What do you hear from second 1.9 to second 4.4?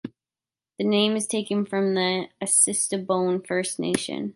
the Assiniboine First Nation.